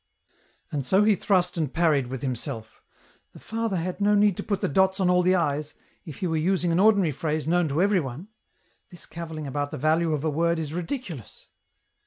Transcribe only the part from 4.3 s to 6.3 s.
to put the dots on all the i's, if he